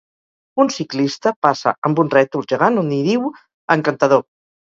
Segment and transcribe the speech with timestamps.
[0.61, 3.31] Un ciclista passa amb un rètol gegant on hi diu
[3.79, 4.27] "encantador".